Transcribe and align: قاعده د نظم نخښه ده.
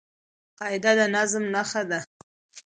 قاعده 0.59 0.91
د 0.99 1.01
نظم 1.15 1.43
نخښه 1.53 1.83
ده. 1.89 1.99